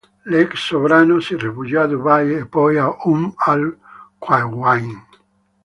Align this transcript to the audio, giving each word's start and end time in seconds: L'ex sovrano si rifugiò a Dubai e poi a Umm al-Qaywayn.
L'ex 0.25 0.55
sovrano 0.59 1.19
si 1.19 1.37
rifugiò 1.37 1.83
a 1.83 1.85
Dubai 1.85 2.33
e 2.35 2.47
poi 2.47 2.75
a 2.77 2.89
Umm 3.05 3.29
al-Qaywayn. 3.35 4.99